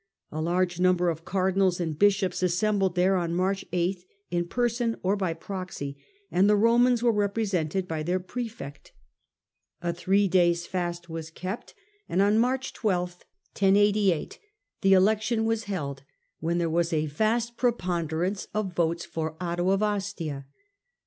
[0.31, 5.15] A large number of cardinals and bishops assembled there on March 8 in person or
[5.15, 5.95] by proxy,
[6.31, 8.93] and the Romans were represented by their prefect.
[9.79, 11.75] A three days' fast was kept,
[12.09, 12.73] and on Digitized by VjOOQIC l60 HiLDEBRAND March
[14.33, 14.37] 12
[14.81, 16.01] the election was held,
[16.39, 20.47] when there was a vast preponderance of votes for Otto of Ostia.